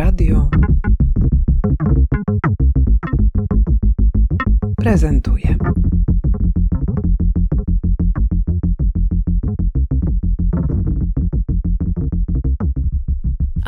[0.00, 0.48] Radio
[4.76, 5.56] prezentuje.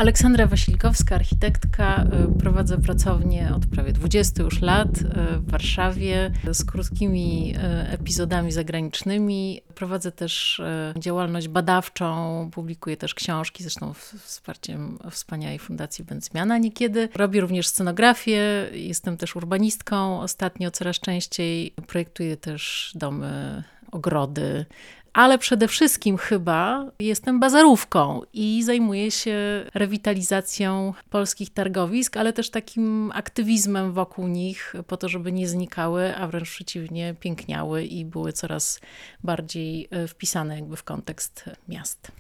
[0.03, 6.65] Aleksandra Wasilkowska, architektka, y, prowadzę pracownię od prawie 20 już lat y, w Warszawie z
[6.65, 9.63] krótkimi y, epizodami zagranicznymi.
[9.75, 10.63] Prowadzę też
[10.99, 17.09] działalność badawczą, publikuję też książki, zresztą wsparciem wspaniałej Fundacji Będzmiana niekiedy.
[17.15, 21.75] Robię również scenografię, jestem też urbanistką ostatnio coraz częściej.
[21.87, 24.65] Projektuję też domy, ogrody,
[25.13, 33.13] ale przede wszystkim chyba jestem bazarówką i zajmuję się rewitalizacją polskich targowisk, ale też takim
[33.15, 38.81] aktywizmem wokół nich, po to, żeby nie znikały, a wręcz przeciwnie, piękniały i były coraz
[39.25, 42.13] bardziej e, wpisane jakby w kontekst miast.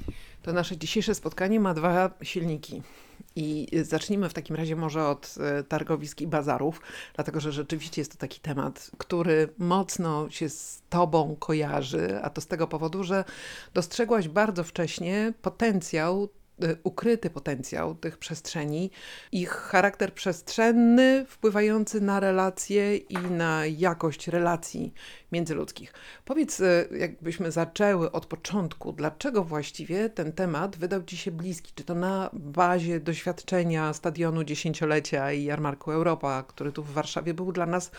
[0.42, 2.83] To nasze dzisiejsze spotkanie ma dwa silniki.
[3.36, 6.80] I zacznijmy w takim razie może od e, targowisk i bazarów,
[7.14, 12.41] dlatego że rzeczywiście jest to taki temat, który mocno się z Tobą kojarzy, a to
[12.41, 13.25] z tego powodu, że
[13.75, 16.28] dostrzegłaś bardzo wcześnie potencjał
[16.83, 18.91] ukryty potencjał tych przestrzeni,
[19.33, 24.94] ich charakter przestrzenny wpływający na relacje i na jakość relacji
[25.33, 25.92] międzyludzkich.
[26.25, 31.72] Powiedz, y, jakbyśmy zaczęły od początku, dlaczego właściwie ten temat wydał Ci się bliski?
[31.75, 37.53] Czy to na bazie doświadczenia stadionu dziesięciolecia i jarmarku Europa, który tu w Warszawie był
[37.53, 37.91] dla nas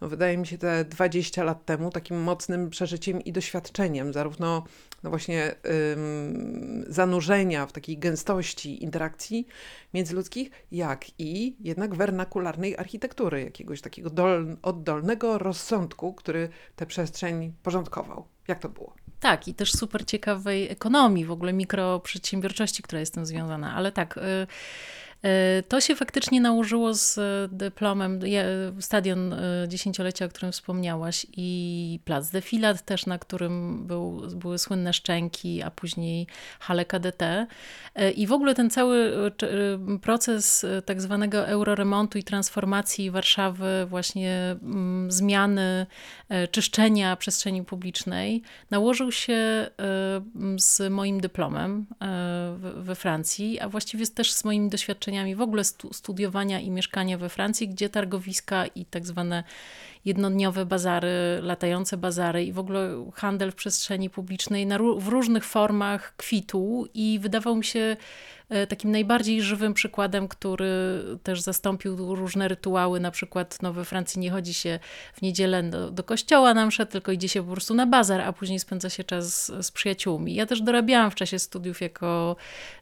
[0.00, 4.64] no wydaje mi się te 20 lat temu takim mocnym przeżyciem i doświadczeniem, zarówno
[5.02, 5.54] no właśnie
[5.92, 9.46] ym, zanurzenia w takiej gęstości interakcji
[9.94, 18.26] międzyludzkich, jak i jednak wernakularnej architektury, jakiegoś takiego dol, oddolnego rozsądku, który tę przestrzeń porządkował.
[18.48, 18.94] Jak to było?
[19.20, 23.92] Tak, i też super ciekawej ekonomii, w ogóle mikroprzedsiębiorczości, która jest z tym związana, ale
[23.92, 24.16] tak.
[24.16, 24.46] Y
[25.68, 27.18] to się faktycznie nałożyło z
[27.52, 28.20] dyplomem,
[28.80, 29.38] stadion e,
[29.68, 35.70] dziesięciolecia, o którym wspomniałaś i plac Defilat też, na którym był, były słynne szczęki, a
[35.70, 36.26] później
[36.60, 37.46] hale KDT.
[38.16, 39.12] I w ogóle ten cały
[40.02, 45.86] proces tak zwanego euroremontu i transformacji Warszawy, właśnie mm, zmiany,
[46.50, 49.70] czyszczenia przestrzeni publicznej nałożył się
[50.58, 51.86] z moim dyplomem
[52.76, 54.70] we Francji, a właściwie też z moimi
[55.06, 59.44] doświadczeniami w ogóle studiowania i mieszkania we Francji, gdzie targowiska i tak zwane
[60.06, 66.16] jednodniowe bazary, latające bazary i w ogóle handel w przestrzeni publicznej na, w różnych formach
[66.16, 67.96] kwitł i wydawał mi się
[68.48, 70.70] E, takim najbardziej żywym przykładem, który
[71.22, 74.78] też zastąpił różne rytuały, na przykład no, we Francji nie chodzi się
[75.14, 78.32] w niedzielę do, do kościoła na mszę, tylko idzie się po prostu na bazar, a
[78.32, 80.34] później spędza się czas z, z przyjaciółmi.
[80.34, 82.36] Ja też dorabiałam w czasie studiów jako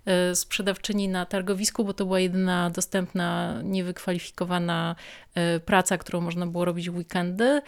[0.06, 4.96] e, sprzedawczyni na targowisku, bo to była jedyna dostępna, niewykwalifikowana
[5.34, 7.60] e, praca, którą można było robić w weekendy.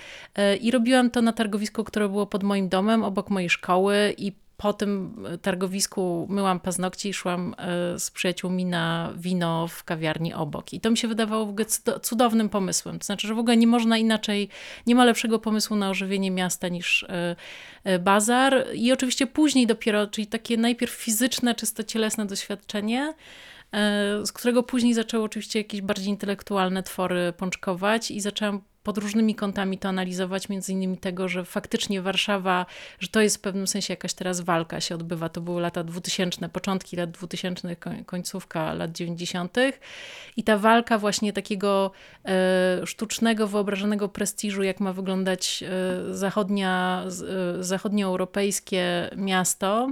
[0.60, 4.72] I robiłam to na targowisku, które było pod moim domem, obok mojej szkoły i po
[4.72, 10.72] tym targowisku myłam paznokcie i szłam e, z przyjaciółmi na wino w kawiarni obok.
[10.72, 11.66] I to mi się wydawało w ogóle
[12.02, 12.98] cudownym pomysłem.
[12.98, 14.48] To znaczy, że w ogóle nie można inaczej,
[14.86, 17.36] nie ma lepszego pomysłu na ożywienie miasta niż e,
[17.84, 18.66] e, bazar.
[18.74, 23.14] I oczywiście później dopiero, czyli takie najpierw fizyczne, czysto cielesne doświadczenie,
[24.24, 29.78] z którego później zaczęły oczywiście jakieś bardziej intelektualne twory pączkować i zaczęłam pod różnymi kątami
[29.78, 32.66] to analizować, między innymi tego, że faktycznie Warszawa,
[32.98, 35.28] że to jest w pewnym sensie jakaś teraz walka się odbywa.
[35.28, 37.76] To były lata 2000, początki lat 2000,
[38.06, 39.56] końcówka lat 90.
[40.36, 41.90] I ta walka właśnie takiego
[42.24, 47.04] e, sztucznego, wyobrażonego prestiżu, jak ma wyglądać e, zachodnia,
[47.58, 49.90] e, zachodnioeuropejskie miasto,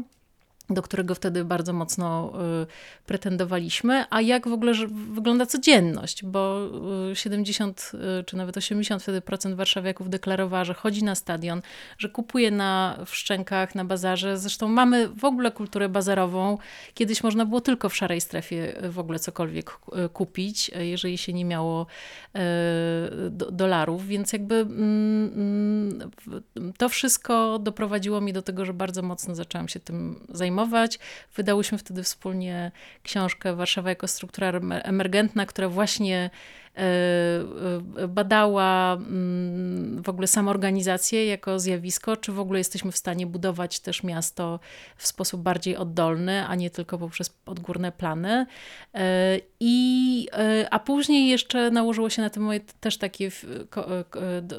[0.71, 2.33] do którego wtedy bardzo mocno
[2.63, 2.67] y,
[3.07, 4.73] pretendowaliśmy, a jak w ogóle
[5.13, 6.71] wygląda codzienność, bo
[7.15, 11.63] 70 y, y, czy nawet 80 wtedy procent warszawiaków deklarowała, że chodzi na stadion,
[11.99, 14.39] że kupuje na w szczękach, na bazarze.
[14.39, 16.59] Zresztą mamy w ogóle kulturę bazarową.
[16.95, 19.79] Kiedyś można było tylko w szarej strefie w ogóle cokolwiek
[20.13, 21.87] kupić, jeżeli się nie miało
[23.53, 26.11] dolarów, więc jakby mm,
[26.57, 30.99] mm, to wszystko doprowadziło mnie do tego, że bardzo mocno zaczęłam się tym zajmować zajmować.
[31.37, 32.73] Wydałyśmy wtedy wspólnie
[33.03, 34.49] książkę Warszawa jako struktura
[34.83, 36.31] emergentna, która właśnie
[38.09, 44.03] badała mm, w ogóle samoorganizację jako zjawisko, czy w ogóle jesteśmy w stanie budować też
[44.03, 44.61] miasto
[44.97, 48.47] w sposób bardziej oddolny, a nie tylko poprzez odgórne plany.
[49.61, 50.29] I,
[50.71, 53.31] a później jeszcze nałożyło się na to moje też takie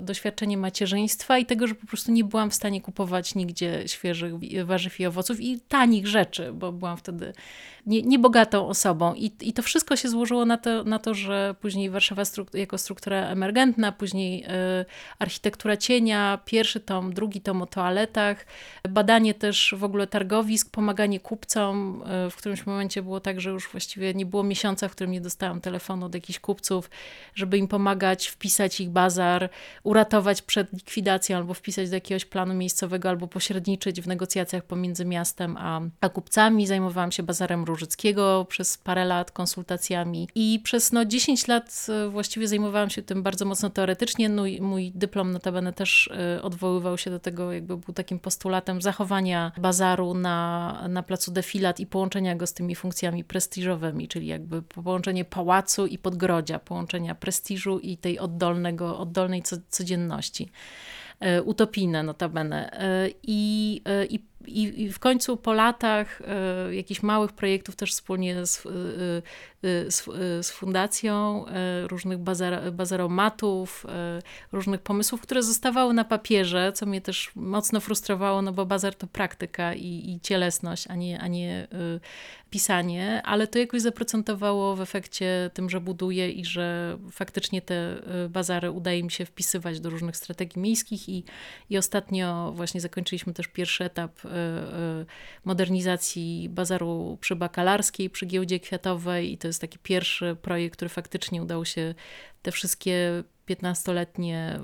[0.01, 4.33] doświadczenie macierzyństwa i tego, że po prostu nie byłam w stanie kupować nigdzie świeżych
[4.65, 7.33] warzyw i owoców i tanich rzeczy, bo byłam wtedy
[7.85, 9.13] nie, niebogatą osobą.
[9.13, 12.04] I, I to wszystko się złożyło na to, na to że później Warszawa
[12.53, 14.47] jako struktura emergentna, później y,
[15.19, 18.45] architektura cienia, pierwszy tom, drugi tom o toaletach,
[18.89, 22.03] badanie też w ogóle targowisk, pomaganie kupcom.
[22.27, 25.21] Y, w którymś momencie było tak, że już właściwie nie było miesiąca, w którym nie
[25.21, 26.89] dostałam telefonu od jakichś kupców,
[27.35, 29.49] żeby im pomagać, wpisać ich bazar,
[29.83, 35.57] uratować przed likwidacją albo wpisać do jakiegoś planu miejscowego, albo pośredniczyć w negocjacjach pomiędzy miastem
[35.57, 36.67] a, a kupcami.
[36.67, 42.47] Zajmowałam się bazarem Różyckiego przez parę lat, konsultacjami i przez no, 10 lat e, właściwie
[42.47, 44.30] zajmowałam się tym bardzo mocno teoretycznie.
[44.30, 49.51] No, mój dyplom notabene też e, odwoływał się do tego, jakby był takim postulatem zachowania
[49.57, 55.25] bazaru na, na placu defilat i połączenia go z tymi funkcjami prestiżowymi, czyli jakby połączenie
[55.25, 60.50] pałacu i podgrodzia, połączenia prestiżu i tej oddolnego, oddolnej codzienności.
[61.19, 62.71] E, utopijne notabene.
[63.24, 66.21] I, i i, I, w końcu po latach
[66.69, 68.69] y, jakichś małych projektów też wspólnie z, y,
[69.65, 69.92] y,
[70.44, 71.45] z, fundacją,
[71.88, 73.86] różnych bazar, bazaromatów,
[74.51, 79.07] różnych pomysłów, które zostawały na papierze, co mnie też mocno frustrowało, no bo bazar to
[79.07, 81.68] praktyka i, i cielesność, a nie, a nie
[82.50, 87.95] pisanie, ale to jakoś zaprocentowało w efekcie tym, że buduję i że faktycznie te
[88.30, 91.24] bazary udaje mi się wpisywać do różnych strategii miejskich i,
[91.69, 94.12] i ostatnio właśnie zakończyliśmy też pierwszy etap
[95.45, 101.41] modernizacji bazaru przy Bakalarskiej, przy Giełdzie Kwiatowej i to jest taki pierwszy projekt, który faktycznie
[101.41, 101.95] udało się
[102.41, 104.59] te wszystkie 15-letnie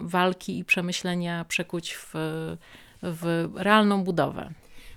[0.00, 2.12] walki i przemyślenia przekuć w,
[3.02, 4.50] w realną budowę.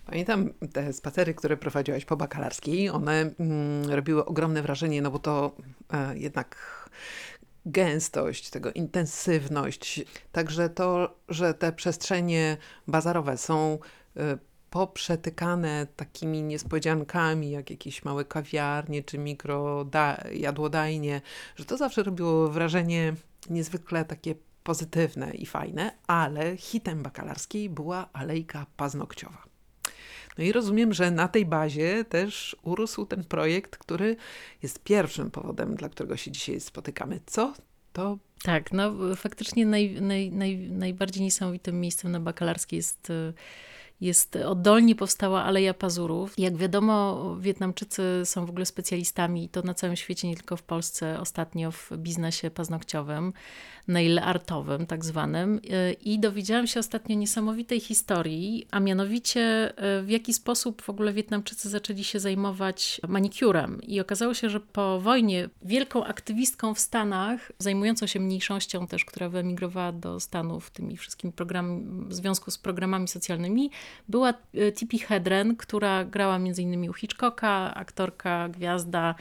[0.05, 2.89] Pamiętam te spacery, które prowadziłaś po bakalarskiej.
[2.89, 5.55] One mm, robiły ogromne wrażenie, no bo to
[5.93, 6.55] e, jednak
[7.65, 10.01] gęstość, tego intensywność.
[10.31, 12.57] Także to, że te przestrzenie
[12.87, 13.79] bazarowe są y,
[14.69, 19.85] poprzetykane takimi niespodziankami, jak jakieś małe kawiarnie czy mikro
[20.31, 21.21] jadłodajnie,
[21.55, 23.13] że to zawsze robiło wrażenie
[23.49, 29.43] niezwykle takie pozytywne i fajne, ale hitem bakalarskiej była alejka paznokciowa.
[30.37, 34.15] No i rozumiem, że na tej bazie też urósł ten projekt, który
[34.63, 37.19] jest pierwszym powodem, dla którego się dzisiaj spotykamy.
[37.25, 37.53] Co
[37.93, 38.17] to?
[38.43, 43.11] Tak, no faktycznie naj, naj, naj, najbardziej niesamowitym miejscem na bakalarskiej jest
[44.01, 46.33] jest oddolnie powstała Aleja Pazurów.
[46.37, 51.19] Jak wiadomo, Wietnamczycy są w ogóle specjalistami, to na całym świecie, nie tylko w Polsce,
[51.19, 53.33] ostatnio w biznesie paznokciowym
[53.87, 55.59] nail artowym tak zwanym
[56.01, 59.73] i dowiedziałam się ostatnio niesamowitej historii, a mianowicie
[60.03, 64.99] w jaki sposób w ogóle Wietnamczycy zaczęli się zajmować manikurem i okazało się, że po
[64.99, 71.33] wojnie wielką aktywistką w Stanach, zajmującą się mniejszością też, która wyemigrowała do Stanów tymi wszystkimi
[71.33, 73.71] programami, w związku z programami socjalnymi,
[74.09, 76.89] była e, Tippi Hedren, która grała m.in.
[76.89, 79.15] u Hitchcocka, aktorka, gwiazda,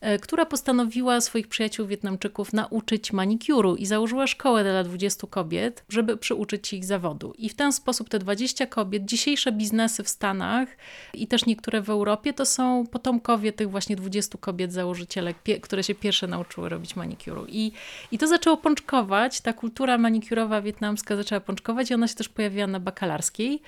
[0.00, 6.16] E, która postanowiła swoich przyjaciół Wietnamczyków nauczyć manikuru i założyła szkołę dla 20 kobiet, żeby
[6.16, 7.34] przyuczyć ich zawodu.
[7.38, 10.68] I w ten sposób te 20 kobiet, dzisiejsze biznesy w Stanach
[11.14, 15.94] i też niektóre w Europie, to są potomkowie tych właśnie 20 kobiet założycielek, które się
[15.94, 17.46] pierwsze nauczyły robić manikuru.
[17.48, 17.72] I,
[18.12, 22.66] I to zaczęło pączkować, ta kultura manikurowa wietnamska zaczęła pączkować i ona się też pojawiła
[22.66, 23.62] na bakalarskiej.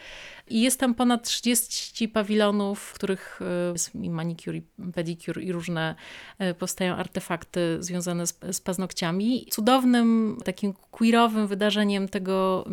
[0.51, 4.63] I jest tam ponad 30 pawilonów, w których e, jest i manicure, i
[4.95, 5.95] pedicure i różne
[6.39, 9.47] e, powstają artefakty związane z, z paznokciami.
[9.51, 12.65] Cudownym, takim queerowym wydarzeniem tego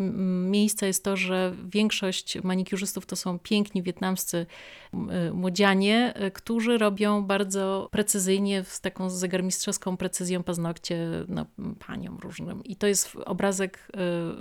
[0.45, 4.45] miejsca jest to, że większość manikurzystów to są piękni wietnamscy
[4.93, 11.45] e, młodzianie, którzy robią bardzo precyzyjnie, z taką zegarmistrzowską precyzją paznokcie no,
[11.87, 12.63] paniom różnym.
[12.63, 13.87] I to jest obrazek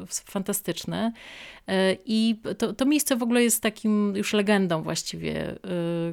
[0.07, 1.13] fantastyczny.
[2.05, 5.59] I to, to miejsce w ogóle jest takim już legendą właściwie, y,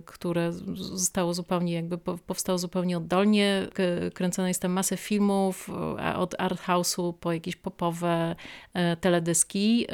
[0.05, 3.67] które zostało zupełnie jakby powstało zupełnie oddolnie.
[4.13, 5.69] Kręcone jest tam masę filmów,
[6.15, 8.35] od art house'u po jakieś popowe
[8.73, 9.87] e, teledyski.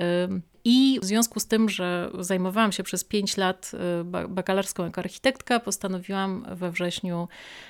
[0.65, 3.71] Y, I w związku z tym, że zajmowałam się przez 5 lat
[4.29, 7.27] bakalarską jako architektka, postanowiłam we wrześniu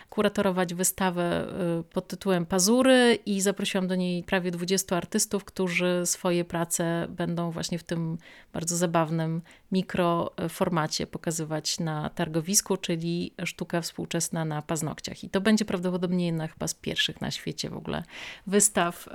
[0.10, 1.48] kuratorować wystawę
[1.94, 7.80] pod tytułem Pazury i zaprosiłam do niej prawie 20 artystów, którzy swoje prace będą właśnie
[7.80, 8.18] w tym
[8.54, 15.24] bardzo zabawnym mikroformacie pokazywać na targowisku, czyli sztuka współczesna na paznokciach.
[15.24, 18.04] I to będzie prawdopodobnie jedna chyba z pierwszych na świecie w ogóle
[18.48, 19.10] wystaw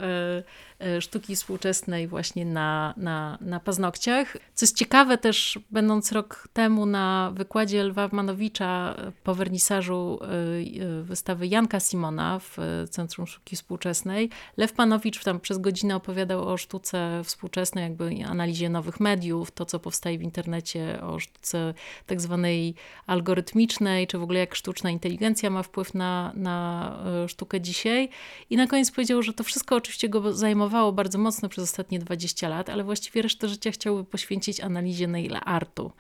[1.01, 4.37] sztuki współczesnej właśnie na, na, na paznokciach.
[4.55, 11.47] Co jest ciekawe też, będąc rok temu na wykładzie Lwa Manowicza po wernisażu e, wystawy
[11.47, 12.57] Janka Simona w
[12.91, 19.01] Centrum Sztuki Współczesnej, Lew Panowicz tam przez godzinę opowiadał o sztuce współczesnej, jakby analizie nowych
[19.01, 21.75] mediów, to co powstaje w internecie, o sztuce
[22.07, 22.75] tak zwanej
[23.07, 28.09] algorytmicznej, czy w ogóle jak sztuczna inteligencja ma wpływ na, na sztukę dzisiaj.
[28.51, 32.49] I na koniec powiedział, że to wszystko oczywiście go zajmowało bardzo mocno przez ostatnie 20
[32.49, 35.93] lat, ale właściwie resztę życia chciałby poświęcić analizie nail artu.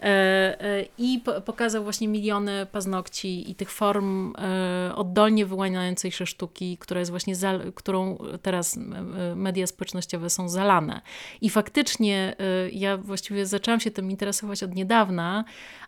[0.00, 0.06] E,
[0.60, 4.32] e, I pokazał właśnie miliony paznokci i tych form
[4.94, 8.78] oddolnie wyłaniającej się sztuki, która jest właśnie, za, którą teraz
[9.36, 11.00] media społecznościowe są zalane.
[11.40, 12.36] I faktycznie
[12.72, 15.44] ja właściwie zaczęłam się tym interesować od niedawna,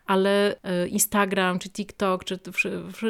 [0.07, 2.39] ale e, Instagram, czy TikTok, czy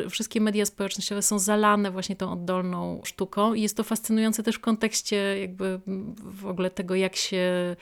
[0.09, 4.59] wszystkie media społecznościowe są zalane właśnie tą oddolną sztuką i jest to fascynujące też w
[4.59, 5.79] kontekście jakby
[6.17, 7.75] w ogóle tego, jak się, e,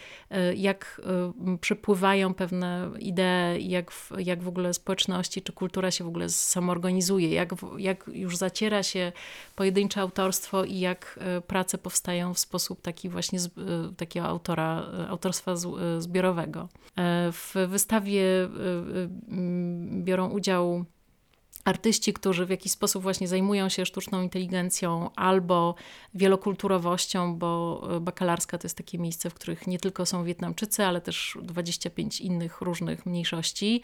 [0.56, 6.08] jak e, przepływają pewne idee, jak w, jak w ogóle społeczności, czy kultura się w
[6.08, 9.12] ogóle samoorganizuje, jak, jak już zaciera się
[9.56, 13.50] pojedyncze autorstwo i jak prace powstają w sposób taki właśnie z,
[13.98, 15.54] takiego autora, autorstwa
[16.00, 16.70] zbiorowego.
[17.32, 18.24] W wystawie
[20.04, 20.86] biorą udział
[21.66, 25.76] artyści, którzy w jakiś sposób właśnie zajmują się sztuczną inteligencją albo
[26.14, 31.38] wielokulturowością, bo bakalarska to jest takie miejsce, w których nie tylko są Wietnamczycy, ale też
[31.42, 33.82] 25 innych różnych mniejszości.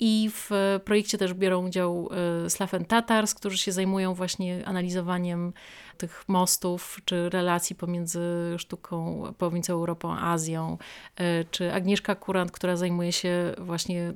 [0.00, 0.50] I w
[0.84, 2.10] projekcie też biorą udział
[2.44, 5.52] e, Slaven Tatars, którzy się zajmują właśnie analizowaniem
[5.98, 8.20] tych mostów, czy relacji pomiędzy
[8.58, 10.78] sztuką, pomiędzy Europą a Azją,
[11.16, 14.14] e, czy Agnieszka Kurant, która zajmuje się właśnie e,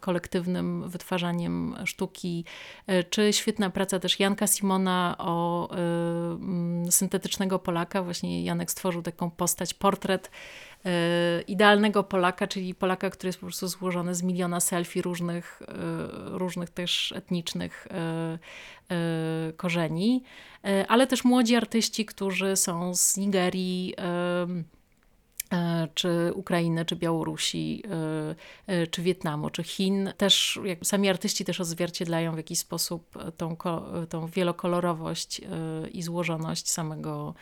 [0.00, 2.44] kolektywnym wytwarzaniem sztuki,
[2.86, 5.68] e, czy świetna praca też Janka Simona o
[6.90, 8.02] syntetycznego Polaka.
[8.02, 10.30] Właśnie Janek stworzył taką postać, portret
[11.48, 15.62] idealnego Polaka, czyli Polaka, który jest po prostu złożony z miliona selfie różnych,
[16.32, 17.88] różnych też etnicznych
[19.56, 20.24] korzeni.
[20.64, 24.46] E, ale też młodzi artyści, którzy są z Nigerii, e,
[25.94, 27.82] czy Ukrainy, czy Białorusi,
[28.66, 30.12] e, czy Wietnamu, czy Chin.
[30.16, 33.56] Też jak sami artyści też odzwierciedlają w jakiś sposób tą,
[34.08, 35.40] tą wielokolorowość
[35.92, 37.34] i złożoność samego,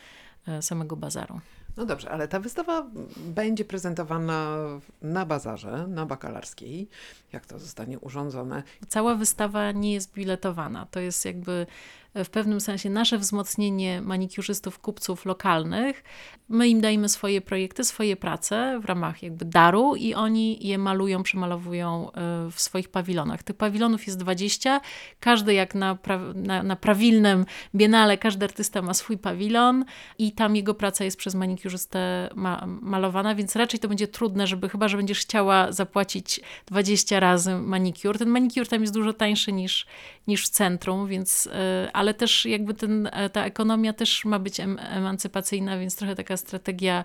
[0.61, 1.41] samego bazaru.
[1.79, 2.87] No dobrze, ale ta wystawa
[3.17, 4.57] będzie prezentowana
[5.03, 6.88] na bazarze, na bakalarskiej.
[7.33, 8.62] Jak to zostanie urządzone?
[8.88, 10.87] Cała wystawa nie jest biletowana.
[10.91, 11.67] To jest jakby
[12.15, 16.05] w pewnym sensie nasze wzmocnienie manikiurzystów, kupców lokalnych.
[16.49, 21.23] My im dajemy swoje projekty, swoje prace w ramach jakby daru i oni je malują,
[21.23, 23.43] przemalowują e, w swoich pawilonach.
[23.43, 24.81] Tych pawilonów jest 20,
[25.21, 29.85] każdy jak na, pra, na, na prawilnym biennale, każdy artysta ma swój pawilon
[30.19, 34.69] i tam jego praca jest przez manikiurzystę ma, malowana, więc raczej to będzie trudne, żeby
[34.69, 38.19] chyba, że będziesz chciała zapłacić 20 razy manikiur.
[38.19, 39.87] Ten manikiur tam jest dużo tańszy niż,
[40.27, 44.61] niż w centrum, więc e, ale też jakby ten, e, ta ekonomia też ma być
[44.61, 47.05] em, emancypacyjna, więc trochę taka strategia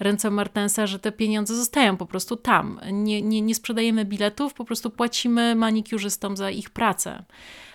[0.00, 2.80] ręce Martensa, że te pieniądze zostają po prostu tam.
[2.92, 7.24] Nie, nie, nie sprzedajemy biletów, po prostu płacimy manikiurzystom za ich pracę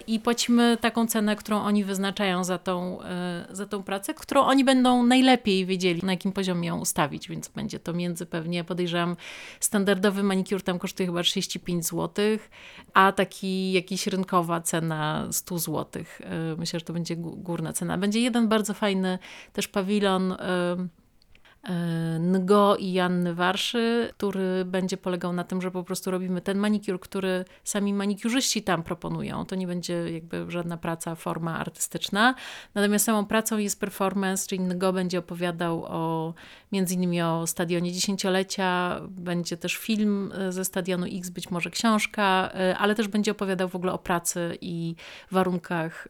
[0.09, 4.63] i płacimy taką cenę, którą oni wyznaczają za tą, e, za tą pracę, którą oni
[4.63, 9.15] będą najlepiej wiedzieli, na jakim poziomie ją ustawić, więc będzie to między pewnie, podejrzewam,
[9.59, 12.25] standardowy manikur tam kosztuje chyba 35 zł,
[12.93, 16.03] a taki jakiś rynkowa cena 100 zł.
[16.19, 17.97] E, myślę, że to będzie górna cena.
[17.97, 19.19] Będzie jeden bardzo fajny
[19.53, 20.37] też pawilon e,
[22.19, 26.99] Ngo i Janny Warszy, który będzie polegał na tym, że po prostu robimy ten manikur,
[26.99, 29.45] który sami manikurzyści tam proponują.
[29.45, 32.35] To nie będzie jakby żadna praca, forma artystyczna.
[32.75, 36.33] Natomiast samą pracą jest performance, czyli Ngo będzie opowiadał o
[36.71, 42.49] między innymi o stadionie dziesięciolecia, będzie też film e, ze stadionu X, być może książka,
[42.53, 44.95] e, ale też będzie opowiadał w ogóle o pracy i
[45.31, 46.07] warunkach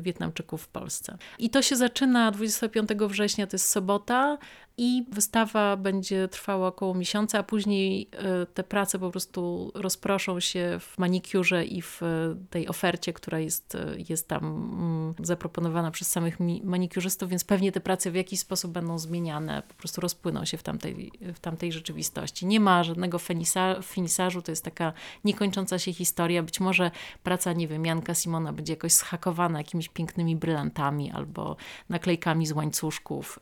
[0.00, 1.18] Wietnamczyków w Polsce.
[1.38, 4.38] I to się zaczyna 25 września, to jest sobota,
[4.78, 10.78] i wystawa będzie trwała około miesiąca, a później e, te prace po prostu rozproszą się
[10.80, 12.06] w manikiurze i w e,
[12.50, 17.80] tej ofercie, która jest, e, jest tam mm, zaproponowana przez samych manikiurzystów, więc pewnie te
[17.80, 22.46] prace w jakiś sposób będą zmieniane, po prostu rozpłyną się w tamtej, w tamtej rzeczywistości.
[22.46, 24.92] Nie ma żadnego finisa, finisażu, to jest taka
[25.24, 26.42] niekończąca się historia.
[26.42, 26.90] Być może
[27.22, 31.56] praca, nie wiem, Janka Simona będzie jakoś schakowana jakimiś pięknymi brylantami albo
[31.88, 33.38] naklejkami z łańcuszków.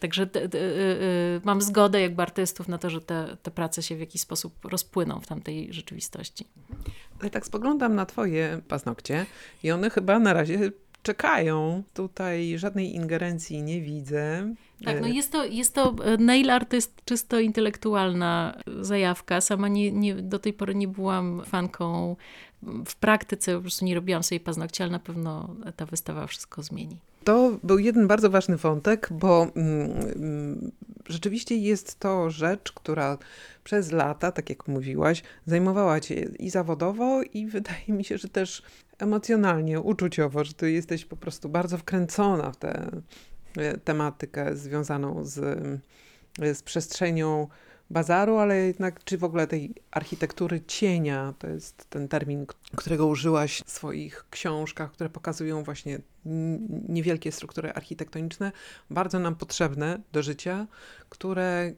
[0.00, 0.28] Także
[1.44, 5.20] mam zgodę jakby artystów na to, że te, te prace się w jakiś sposób rozpłyną
[5.20, 6.46] w tamtej rzeczywistości.
[7.20, 9.26] Ale tak spoglądam na twoje paznokcie
[9.62, 11.82] i one chyba na razie czekają.
[11.94, 14.54] Tutaj żadnej ingerencji nie widzę.
[14.84, 19.40] Tak, no jest to, jest to e, nail art to jest czysto intelektualna zajawka.
[19.40, 22.16] Sama nie, nie, do tej pory nie byłam fanką
[22.62, 26.96] w praktyce, po prostu nie robiłam sobie paznokci, ale na pewno ta wystawa wszystko zmieni.
[27.24, 30.72] To był jeden bardzo ważny wątek, bo mm, mm,
[31.08, 33.18] rzeczywiście jest to rzecz, która
[33.64, 38.62] przez lata, tak jak mówiłaś, zajmowała cię i zawodowo, i wydaje mi się, że też
[38.98, 42.90] emocjonalnie, uczuciowo, że ty jesteś po prostu bardzo wkręcona w tę
[43.56, 45.58] e, tematykę związaną z,
[46.38, 47.48] z przestrzenią
[47.90, 53.62] bazaru, ale jednak czy w ogóle tej architektury cienia, to jest ten termin, którego użyłaś
[53.66, 55.98] w swoich książkach, które pokazują właśnie
[56.88, 58.52] niewielkie struktury architektoniczne,
[58.90, 60.66] bardzo nam potrzebne do życia,
[61.08, 61.72] które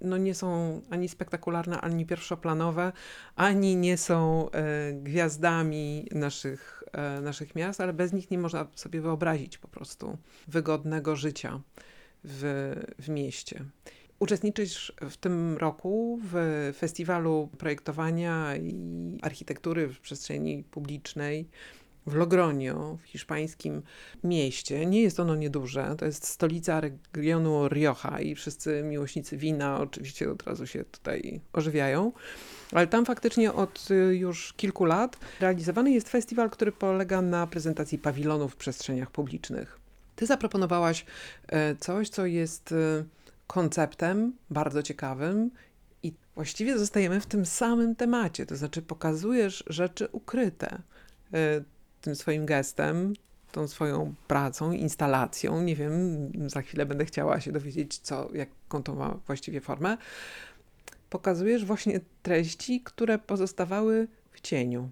[0.00, 2.92] no nie są ani spektakularne, ani pierwszoplanowe,
[3.36, 9.00] ani nie są e, gwiazdami naszych, e, naszych miast, ale bez nich nie można sobie
[9.00, 10.18] wyobrazić po prostu
[10.48, 11.60] wygodnego życia
[12.24, 13.64] w, w mieście.
[14.18, 18.74] Uczestniczysz w tym roku w festiwalu projektowania i
[19.22, 21.48] architektury w przestrzeni publicznej
[22.06, 23.82] w Logroño, w hiszpańskim
[24.24, 24.86] mieście.
[24.86, 30.42] Nie jest ono nieduże, to jest stolica regionu Rioja i wszyscy miłośnicy wina oczywiście od
[30.42, 32.12] razu się tutaj ożywiają.
[32.72, 37.98] Ale tam faktycznie od y, już kilku lat realizowany jest festiwal, który polega na prezentacji
[37.98, 39.78] pawilonów w przestrzeniach publicznych.
[40.16, 41.04] Ty zaproponowałaś
[41.48, 43.04] e, coś, co jest y,
[43.46, 45.50] konceptem bardzo ciekawym
[46.02, 50.82] i właściwie zostajemy w tym samym temacie, to znaczy pokazujesz rzeczy ukryte
[51.34, 51.64] e,
[52.00, 53.14] tym swoim gestem,
[53.52, 55.62] tą swoją pracą, instalacją.
[55.62, 59.96] Nie wiem, za chwilę będę chciała się dowiedzieć, co, jaką to ma właściwie formę.
[61.10, 64.90] Pokazujesz właśnie treści, które pozostawały w cieniu.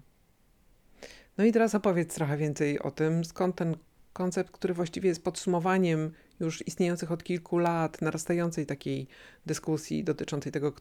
[1.37, 3.75] No i teraz opowiedz trochę więcej o tym, skąd ten
[4.13, 6.11] koncept, który właściwie jest podsumowaniem
[6.45, 9.07] już istniejących od kilku lat, narastającej takiej
[9.45, 10.73] dyskusji dotyczącej tego,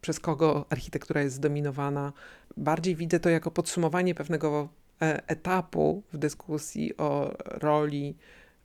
[0.00, 2.12] przez kogo architektura jest zdominowana.
[2.56, 4.68] Bardziej widzę to jako podsumowanie pewnego
[5.02, 8.14] e, etapu w dyskusji o roli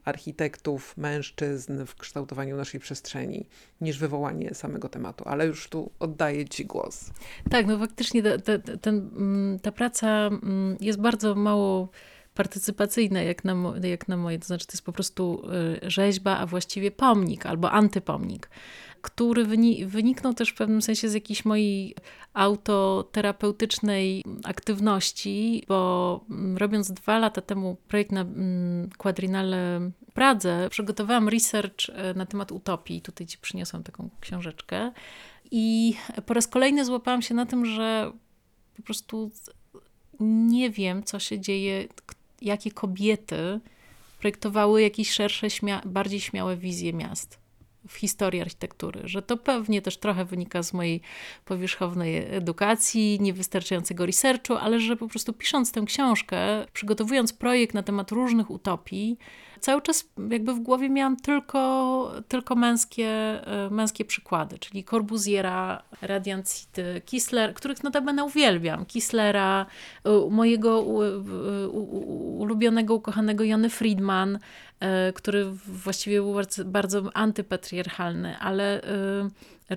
[0.05, 3.45] architektów, mężczyzn w kształtowaniu naszej przestrzeni,
[3.81, 5.23] niż wywołanie samego tematu.
[5.27, 7.11] Ale już tu oddaję Ci głos.
[7.49, 8.37] Tak, no faktycznie ta,
[8.81, 11.89] ta, mm, ta praca mm, jest bardzo mało
[12.35, 14.39] partycypacyjna, jak na, jak na moje.
[14.39, 15.41] To znaczy, to jest po prostu
[15.83, 18.49] y, rzeźba, a właściwie pomnik albo antypomnik,
[19.01, 19.45] który
[19.85, 21.95] wyniknął też w pewnym sensie z jakiejś mojej
[22.33, 31.89] autoterapeutycznej aktywności, bo mm, robiąc dwa lata temu projekt na mm, Quadrinale Pradze, przygotowałam research
[31.89, 33.01] y, na temat utopii.
[33.01, 34.91] Tutaj ci przyniosłam taką książeczkę.
[35.51, 35.95] I
[36.25, 38.11] po raz kolejny złapałam się na tym, że
[38.77, 39.31] po prostu
[40.19, 41.87] nie wiem, co się dzieje,
[42.45, 43.59] jakie kobiety
[44.19, 47.44] projektowały jakieś szersze, śmia bardziej śmiałe wizje miast
[47.87, 51.01] w historii architektury, że to pewnie też trochę wynika z mojej
[51.45, 56.37] powierzchownej edukacji, niewystarczającego researchu, ale że po prostu pisząc tę książkę,
[56.73, 59.17] przygotowując projekt na temat różnych utopii,
[59.59, 66.53] cały czas jakby w głowie miałam tylko, tylko męskie, e, męskie przykłady, czyli Corbusiera, Radiant
[66.53, 69.65] City, Kisler, których notabene uwielbiam, Kislera,
[70.03, 70.81] e, mojego
[72.37, 74.39] ulubionego, ukochanego Jony Friedman,
[75.15, 78.81] który właściwie był bardzo, bardzo antypatriarchalny, ale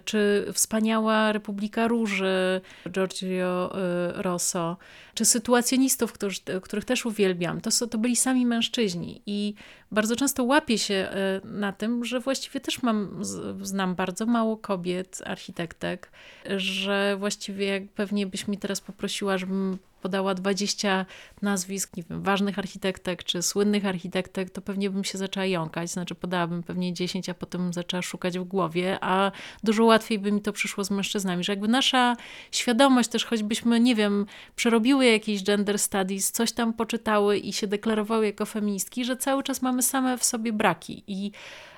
[0.05, 3.73] czy Wspaniała Republika Róży Giorgio
[4.15, 4.77] Rosso,
[5.15, 9.55] czy sytuacjonistów, których, których też uwielbiam, to, to byli sami mężczyźni i
[9.93, 13.25] bardzo często łapię się e, na tym, że właściwie też mam,
[13.63, 16.11] znam bardzo mało kobiet, architektek,
[16.57, 21.07] że właściwie jak pewnie byś mi teraz poprosiła, żebym podała 20
[21.43, 26.15] nazwisk, nie wiem, ważnych architektek czy słynnych architektek, to pewnie bym się zaczęła jąkać, znaczy
[26.15, 29.33] podałabym pewnie 10, a potem zaczęła szukać w głowie, a
[29.65, 32.17] dużo łatwiej by mi to przyszło z mężczyznami, że jakby nasza
[32.53, 38.27] świadomość też, choćbyśmy, nie wiem, przerobiły jakieś gender studies, coś tam poczytały i się deklarowały
[38.27, 41.03] jako feministki, że cały czas mamy same w sobie braki.
[41.07, 41.33] I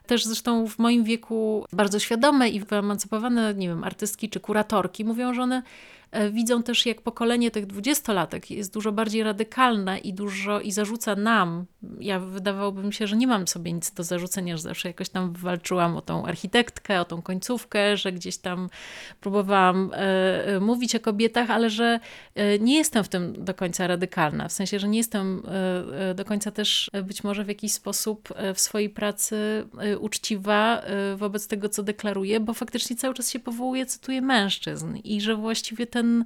[0.06, 5.34] też zresztą w moim wieku bardzo świadome i wyemancypowane, nie wiem, artystki czy kuratorki mówią,
[5.34, 5.62] że one
[6.32, 11.66] widzą też, jak pokolenie tych dwudziestolatek jest dużo bardziej radykalne i dużo i zarzuca nam.
[12.00, 15.32] Ja wydawałoby mi się, że nie mam sobie nic do zarzucenia, że zawsze jakoś tam
[15.32, 18.70] walczyłam o tą architektkę, o tą końcówkę, że gdzieś tam
[19.20, 19.96] próbowałam e,
[20.46, 22.00] e, mówić o kobietach, ale że
[22.34, 24.48] e, nie jestem w tym do końca radykalna.
[24.48, 28.28] W sensie, że nie jestem e, e do końca też być może w jakiś sposób
[28.54, 29.66] w swojej pracy
[30.00, 30.82] uczciwa
[31.16, 35.86] wobec tego, co deklaruję, bo faktycznie cały czas się powołuję, cytuję mężczyzn i że właściwie
[35.86, 36.24] te ten,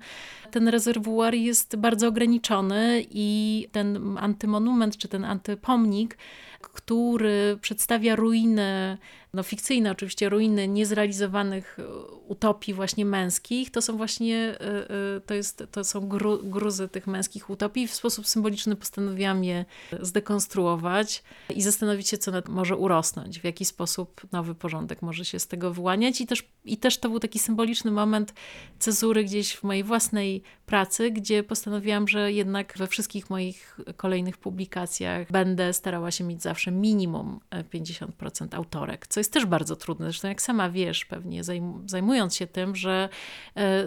[0.51, 6.19] ten rezerwuar jest bardzo ograniczony i ten antymonument czy ten antypomnik,
[6.61, 8.99] który przedstawia ruiny
[9.35, 11.85] no fikcyjne oczywiście ruiny niezrealizowanych e,
[12.29, 17.07] utopii właśnie męskich, to są właśnie, e, e, to, jest, to są gru, gruzy tych
[17.07, 17.89] męskich utopii.
[17.89, 19.65] W sposób symboliczny postanowiłam je
[20.01, 21.23] zdekonstruować
[21.55, 25.73] i zastanowić się, co może urosnąć, w jaki sposób nowy porządek może się z tego
[25.73, 26.21] wyłaniać.
[26.21, 28.35] I też, I też to był taki symboliczny moment
[28.79, 35.33] cezury gdzieś w mojej własnej pracy, gdzie postanowiłam, że jednak we wszystkich moich kolejnych publikacjach
[35.33, 37.41] będę starała się mieć zawsze minimum
[37.73, 40.07] 50% autorek, co jest też bardzo trudne.
[40.07, 41.43] Zresztą jak sama wiesz, pewnie
[41.87, 43.09] zajmując się tym, że
[43.57, 43.87] e, e,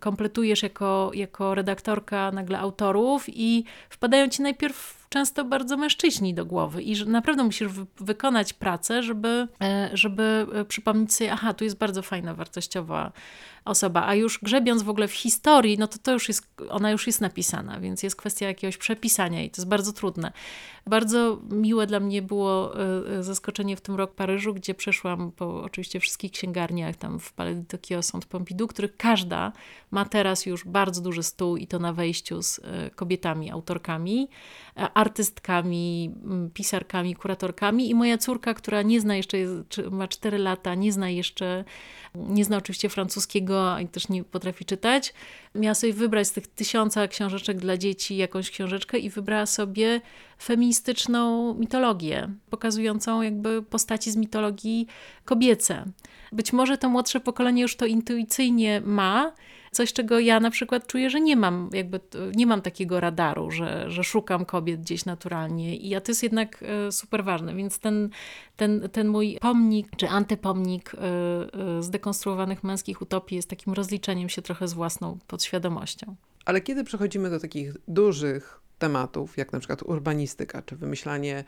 [0.00, 6.82] kompletujesz jako, jako redaktorka nagle autorów i wpadają ci najpierw często bardzo mężczyźni do głowy
[6.82, 7.68] i że naprawdę musisz
[8.00, 13.12] wykonać pracę, żeby, e, żeby przypomnieć sobie, aha, tu jest bardzo fajna, wartościowa
[13.64, 17.06] osoba, a już grzebiąc w ogóle w historii, no to to już jest, ona już
[17.06, 20.32] jest napisana, więc jest kwestia jakiegoś przepisania i to jest bardzo trudne.
[20.86, 25.62] Bardzo miłe dla mnie było e, e, zaskoczenie w tym roku Paryżu, gdzie przeszłam po
[25.62, 29.52] oczywiście wszystkich księgarniach, tam w Palais de Sąd Pompidou, których każda
[29.90, 34.28] ma teraz już bardzo duży stół i to na wejściu z e, kobietami, autorkami,
[35.02, 36.14] artystkami,
[36.54, 39.36] pisarkami, kuratorkami i moja córka, która nie zna jeszcze,
[39.90, 41.64] ma 4 lata, nie zna jeszcze,
[42.14, 45.14] nie zna oczywiście francuskiego i też nie potrafi czytać,
[45.54, 50.00] miała sobie wybrać z tych tysiąca książeczek dla dzieci jakąś książeczkę i wybrała sobie
[50.42, 54.86] feministyczną mitologię, pokazującą jakby postaci z mitologii
[55.24, 55.84] kobiece.
[56.32, 59.32] Być może to młodsze pokolenie już to intuicyjnie ma,
[59.72, 62.00] coś, czego ja na przykład czuję, że nie mam, jakby
[62.34, 66.62] nie mam takiego radaru, że, że szukam kobiet gdzieś naturalnie i ja to jest jednak
[66.62, 68.10] e, super ważne, więc ten,
[68.56, 74.42] ten, ten mój pomnik, czy antypomnik e, e, zdekonstruowanych męskich utopii jest takim rozliczeniem się
[74.42, 76.16] trochę z własną podświadomością.
[76.44, 81.44] Ale kiedy przechodzimy do takich dużych tematów, jak na przykład urbanistyka, czy wymyślanie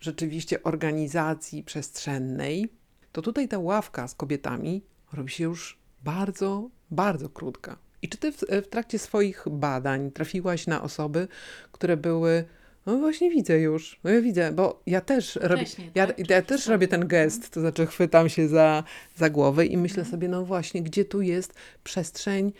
[0.00, 2.68] rzeczywiście organizacji przestrzennej,
[3.12, 7.78] to tutaj ta ławka z kobietami robi się już bardzo, bardzo krótka.
[8.02, 11.28] I czy ty w, w trakcie swoich badań trafiłaś na osoby,
[11.72, 12.44] które były
[12.88, 16.30] no właśnie widzę już, no ja widzę, bo ja też robię, ja, tak?
[16.30, 18.84] ja też robię ten gest, to znaczy chwytam się za,
[19.16, 20.10] za głowę i myślę mhm.
[20.10, 22.52] sobie, no właśnie, gdzie tu jest przestrzeń,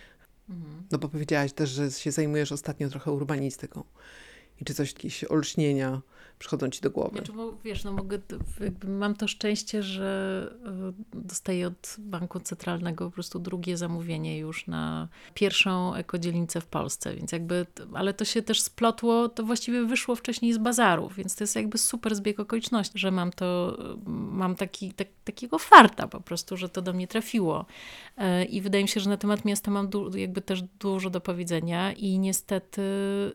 [0.51, 0.83] mhm.
[0.91, 3.85] no bo powiedziałaś też, że się zajmujesz ostatnio trochę urbanistyką
[4.61, 6.03] i czy coś, jakieś olśnienia,
[6.39, 7.17] przychodzą ci do głowy?
[7.17, 8.19] Znaczy, bo, wiesz, no mogę,
[8.89, 10.51] mam to szczęście, że
[11.15, 17.15] e, dostaję od Banku Centralnego po prostu drugie zamówienie już na pierwszą ekodzielnicę w Polsce,
[17.17, 21.45] więc jakby, ale to się też splotło, to właściwie wyszło wcześniej z bazarów, więc to
[21.45, 26.57] jest jakby super zbieg okoliczności, że mam to, mam taki, tak, takiego farta po prostu,
[26.57, 27.67] że to do mnie trafiło.
[28.17, 31.93] E, I wydaje mi się, że na temat miasta mam jakby też dużo do powiedzenia
[31.93, 32.83] i niestety,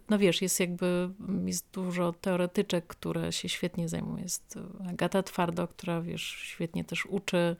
[0.09, 1.09] no wiesz, jest jakby,
[1.45, 4.23] jest dużo teoretyczek, które się świetnie zajmuje.
[4.23, 7.55] Jest Agata Twardo, która wiesz, świetnie też uczy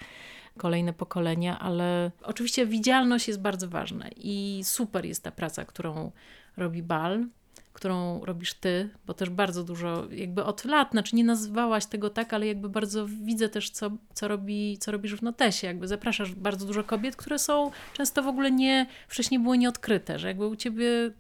[0.58, 6.12] kolejne pokolenia, ale oczywiście widzialność jest bardzo ważna i super jest ta praca, którą
[6.58, 7.26] robi Bal,
[7.74, 12.34] którą robisz ty, bo też bardzo dużo, jakby od lat, znaczy nie nazywałaś tego tak,
[12.34, 16.66] ale jakby bardzo widzę też, co, co, robi, co robisz w notesie, jakby zapraszasz bardzo
[16.66, 20.86] dużo kobiet, które są często w ogóle nie, wcześniej były nieodkryte, że jakby u ciebie
[20.88, 21.12] y,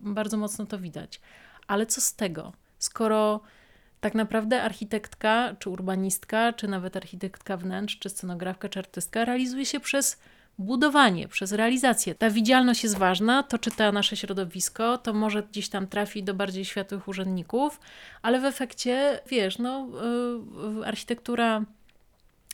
[0.00, 1.20] bardzo mocno to widać.
[1.66, 2.52] Ale co z tego?
[2.82, 3.40] skoro
[4.00, 9.80] tak naprawdę architektka, czy urbanistka, czy nawet architektka wnętrz, czy scenografka, czy artystka realizuje się
[9.80, 10.20] przez
[10.58, 12.14] budowanie, przez realizację.
[12.14, 16.64] Ta widzialność jest ważna, to czyta nasze środowisko, to może gdzieś tam trafi do bardziej
[16.64, 17.80] światłych urzędników,
[18.22, 19.88] ale w efekcie, wiesz, no,
[20.78, 21.64] yy, architektura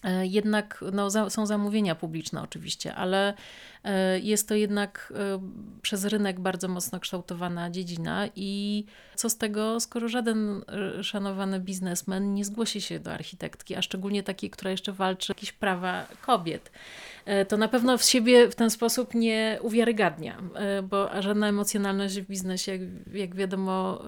[0.04, 3.34] E, jednak no, za, są zamówienia publiczne oczywiście, ale
[4.22, 5.40] jest to jednak e,
[5.82, 10.62] przez rynek bardzo mocno kształtowana dziedzina i co z tego, skoro żaden
[10.98, 15.34] e, szanowany biznesmen nie zgłosi się do architektki, a szczególnie takiej, która jeszcze walczy o
[15.34, 16.72] jakieś prawa kobiet,
[17.48, 20.42] to na pewno w siebie w ten sposób nie uwiarygadnia,
[20.82, 22.80] bo żadna emocjonalność w biznesie, jak,
[23.14, 24.02] jak wiadomo,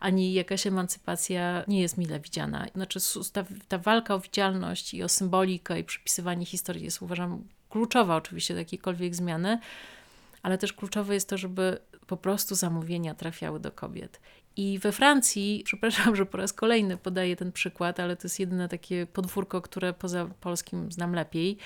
[0.00, 2.66] ani jakaś emancypacja nie jest mile widziana.
[2.74, 3.00] Znaczy
[3.32, 8.54] ta, ta walka o widzialność i o symbolikę i przypisywanie historii jest uważam kluczowa oczywiście
[8.54, 9.58] do jakiejkolwiek zmiany,
[10.42, 14.20] ale też kluczowe jest to, żeby po prostu zamówienia trafiały do kobiet.
[14.56, 18.68] I we Francji, przepraszam, że po raz kolejny podaję ten przykład, ale to jest jedyne
[18.68, 21.58] takie podwórko, które poza polskim znam lepiej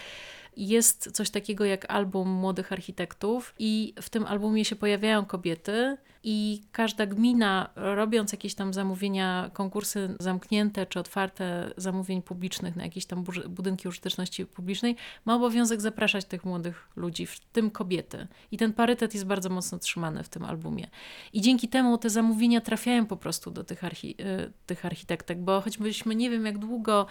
[0.57, 5.97] jest coś takiego jak album młodych architektów, i w tym albumie się pojawiają kobiety,
[6.29, 13.07] i każda gmina, robiąc jakieś tam zamówienia, konkursy zamknięte czy otwarte zamówień publicznych na jakieś
[13.07, 18.27] tam budynki użyteczności publicznej, ma obowiązek zapraszać tych młodych ludzi, w tym kobiety.
[18.53, 20.89] I ten parytet jest bardzo mocno trzymany w tym albumie.
[21.33, 25.61] I dzięki temu te zamówienia trafiają po prostu do tych, archi y, tych architektek, bo
[25.61, 27.07] choćbyśmy nie wiem jak długo,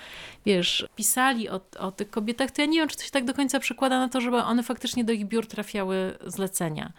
[0.45, 3.33] wiesz, pisali o, o tych kobietach, to ja nie wiem, czy to się tak do
[3.35, 6.93] końca przekłada na to, żeby one faktycznie do ich biur trafiały zlecenia.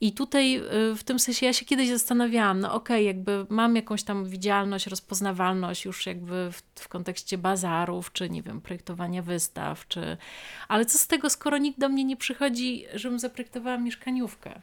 [0.00, 3.76] I tutaj y, w tym sensie ja się kiedyś zastanawiałam, no okej, okay, jakby mam
[3.76, 9.88] jakąś tam widzialność, rozpoznawalność już jakby w, w, kontekście bazarów, czy nie wiem, projektowania wystaw,
[9.88, 10.16] czy...
[10.68, 14.60] Ale co z tego, skoro nikt do mnie nie przychodzi, żebym zaprojektowała mieszkaniówkę?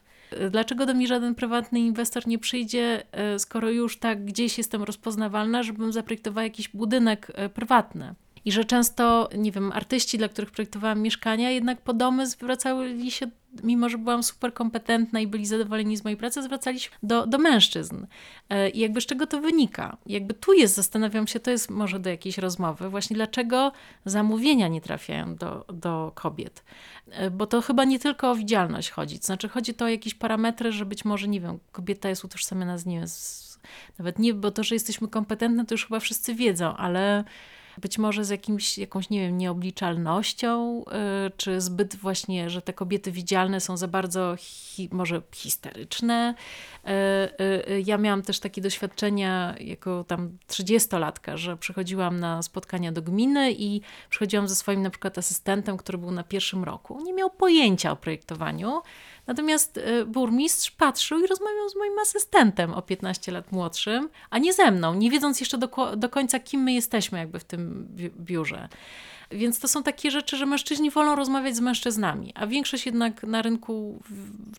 [0.52, 3.04] Dlaczego do mnie żaden prywatny inwestor nie przyjdzie,
[3.36, 8.16] y, skoro już tak gdzieś jestem rozpoznawalna, żebym zaprojektowała jakiś budynek y, prywatny?
[8.46, 13.28] I że często, nie wiem, artyści, dla których projektowałam mieszkania, jednak po domy zwracali się,
[13.64, 17.38] mimo że byłam super kompetentna i byli zadowoleni z mojej pracy, zwracali się do, do
[17.38, 18.06] mężczyzn.
[18.50, 19.98] E, I jakby z czego to wynika?
[20.06, 23.72] Jakby tu jest, zastanawiam się, to jest może do jakiejś rozmowy, właśnie dlaczego
[24.06, 26.64] zamówienia nie trafiają do, do kobiet.
[27.12, 29.20] E, bo to chyba nie tylko o widzialność chodzi.
[29.20, 32.78] To znaczy, chodzi to o jakieś parametry, że być może, nie wiem, kobieta jest utożsamiana
[32.78, 33.06] z, nie
[34.00, 37.24] nawet nie, bo to, że jesteśmy kompetentne, to już chyba wszyscy wiedzą, ale
[37.82, 40.82] być może z jakimś, jakąś, nie wiem, nieobliczalnością,
[41.28, 46.36] y, czy zbyt właśnie, że te kobiety widzialne są za bardzo hi, może histeryczne.
[46.86, 46.90] Y,
[47.72, 53.52] y, ja miałam też takie doświadczenia jako tam trzydziestolatka, że przychodziłam na spotkania do gminy
[53.52, 57.02] i przychodziłam ze swoim na przykład asystentem, który był na pierwszym roku.
[57.04, 58.82] Nie miał pojęcia o projektowaniu,
[59.32, 64.54] Natomiast e, burmistrz patrzył i rozmawiał z moim asystentem o 15 lat młodszym, a nie
[64.54, 67.88] ze mną, nie wiedząc jeszcze do, do końca, kim my jesteśmy jakby w tym
[68.20, 68.70] biurze.
[69.32, 73.42] Więc to są takie rzeczy, że mężczyźni wolą rozmawiać z mężczyznami, a większość jednak na
[73.42, 74.00] rynku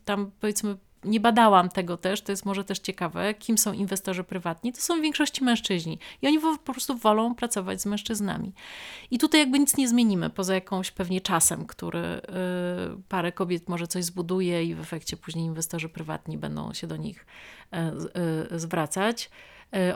[0.04, 4.72] tam powiedzmy nie badałam tego też, to jest może też ciekawe, kim są inwestorzy prywatni.
[4.72, 8.52] To są w większości mężczyźni i oni po prostu wolą pracować z mężczyznami.
[9.10, 12.22] I tutaj jakby nic nie zmienimy, poza jakąś pewnie czasem, który y,
[13.08, 17.26] parę kobiet może coś zbuduje i w efekcie później inwestorzy prywatni będą się do nich
[17.72, 19.30] y, y, zwracać.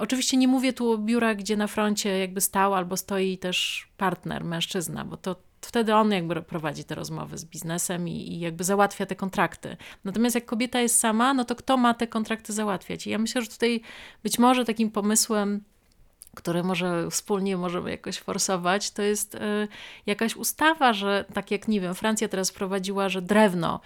[0.01, 4.45] Oczywiście nie mówię tu o biurach, gdzie na froncie jakby stał albo stoi też partner,
[4.45, 9.07] mężczyzna, bo to wtedy on jakby prowadzi te rozmowy z biznesem i, i, jakby załatwia
[9.07, 9.77] te kontrakty.
[10.05, 13.07] Natomiast jak kobieta jest sama, no to kto ma te kontrakty załatwiać?
[13.07, 13.81] I ja myślę, że tutaj
[14.23, 15.61] być może takim pomysłem
[16.37, 19.39] które może wspólnie możemy jakoś forsować, to jest y,
[20.07, 23.81] jakaś ustawa, że tak jak, nie wiem, Francja teraz wprowadziła, że drewno,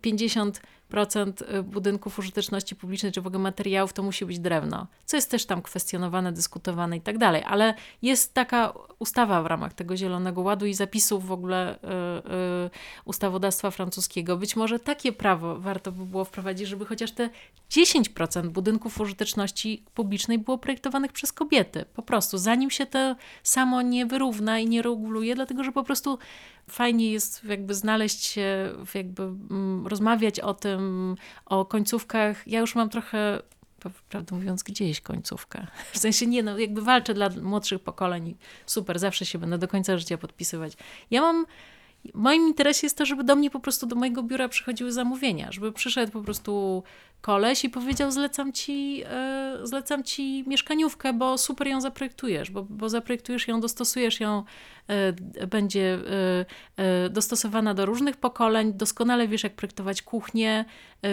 [0.00, 4.86] 50 procent y, budynków użyteczności publicznej, czy w ogóle materiałów, to musi być drewno.
[5.04, 7.42] Co jest też tam kwestionowane, dyskutowane i tak dalej.
[7.46, 12.70] Ale jest taka ustawa w ramach tego Zielonego Ładu i zapisów w ogóle y, y,
[13.04, 14.36] ustawodawstwa francuskiego.
[14.36, 17.30] Być może takie prawo warto by było wprowadzić, żeby chociaż te
[17.70, 21.84] 10% budynków użyteczności publicznej było projektowanych przez kobiety.
[21.94, 26.18] Po prostu, zanim się to samo nie wyrówna i nie reguluje, dlatego że po prostu
[26.70, 31.14] fajnie jest jakby znaleźć się, jakby mm, rozmawiać o tym,
[31.46, 32.48] o końcówkach.
[32.48, 33.42] Ja już mam trochę
[34.08, 35.66] prawdę mówiąc, gdzieś końcówkę.
[35.92, 39.98] W sensie nie, no jakby walczę dla młodszych pokoleń super, zawsze się będę do końca
[39.98, 40.72] życia podpisywać.
[41.10, 41.46] Ja mam
[42.14, 45.52] w moim interesie jest to, żeby do mnie po prostu do mojego biura przychodziły zamówienia,
[45.52, 46.82] żeby przyszedł po prostu
[47.20, 52.88] koleś i powiedział zlecam ci, e, zlecam ci mieszkaniówkę, bo super ją zaprojektujesz, bo, bo
[52.88, 54.44] zaprojektujesz ją, dostosujesz ją,
[54.88, 55.98] e, będzie
[56.76, 60.64] e, dostosowana do różnych pokoleń, doskonale wiesz jak projektować kuchnię,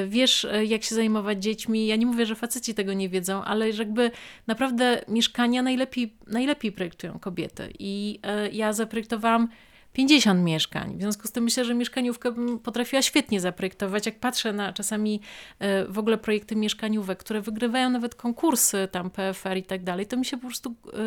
[0.08, 1.88] wiesz jak się zajmować dziećmi.
[1.88, 4.12] Ja nie mówię, że faceci tego nie wiedzą, ale jakby
[4.48, 8.20] naprawdę mieszkania najlepiej, najlepiej projektują kobiety i
[8.52, 9.48] ja zaprojektowałam
[9.94, 10.98] 50 mieszkań.
[10.98, 14.06] W związku z tym myślę, że mieszkaniówkę bym potrafiła świetnie zaprojektować.
[14.06, 15.22] Jak patrzę na czasami
[15.60, 20.18] e, w ogóle projekty mieszkaniówek, które wygrywają nawet konkursy, tam PFR i tak dalej, to
[20.18, 21.04] mi się po prostu e, e,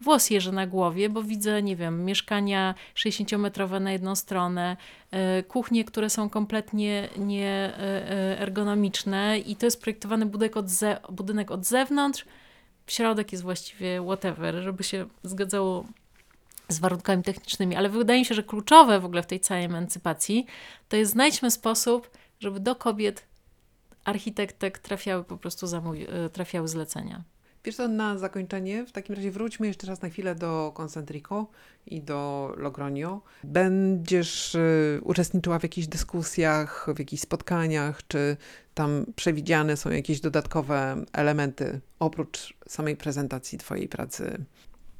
[0.00, 4.76] włos jeży na głowie, bo widzę, nie wiem, mieszkania 60-metrowe na jedną stronę,
[5.48, 10.66] kuchnie, które są kompletnie nieergonomiczne i to jest projektowany budynek od,
[11.10, 12.24] budynek od zewnątrz,
[12.86, 15.84] środek jest właściwie whatever, żeby się zgadzało
[16.68, 20.46] z warunkami technicznymi, ale wydaje mi się, że kluczowe w ogóle w tej całej emancypacji
[20.88, 23.24] to jest znajdźmy sposób, żeby do kobiet
[24.04, 27.24] architektek trafiały po prostu e, trafiały zlecenia.
[27.64, 31.46] Wiesz co, na zakończenie, w takim razie wróćmy jeszcze raz na chwilę do Concentrico
[31.86, 33.20] i do Logronio.
[33.44, 38.36] Będziesz y, uczestniczyła w jakichś dyskusjach, w jakichś spotkaniach, czy
[38.74, 44.44] tam przewidziane są jakieś dodatkowe elementy oprócz samej prezentacji Twojej pracy?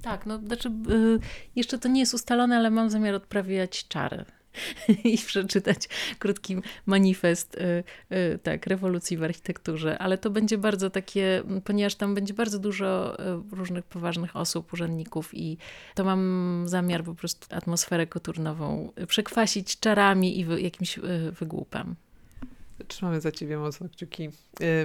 [0.02, 1.18] Tak, no znaczy y,
[1.56, 4.24] jeszcze to nie jest ustalone, ale mam zamiar odprawiać czary
[5.04, 6.56] i przeczytać krótki
[6.86, 7.84] manifest y,
[8.16, 13.16] y, tak, rewolucji w architekturze, ale to będzie bardzo takie, ponieważ tam będzie bardzo dużo
[13.52, 15.58] różnych poważnych osób, urzędników i
[15.94, 20.98] to mam zamiar po prostu atmosferę koturnową przekwasić czarami i wy, jakimś
[21.40, 21.94] wygłupem.
[22.88, 24.30] Trzymamy za Ciebie mocno kciuki.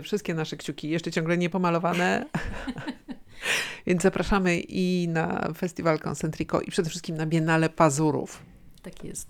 [0.03, 2.25] Wszystkie nasze kciuki, jeszcze ciągle niepomalowane.
[3.87, 8.43] Więc zapraszamy i na festiwal Concentrico i przede wszystkim na Biennale Pazurów.
[8.81, 9.21] Tak jest.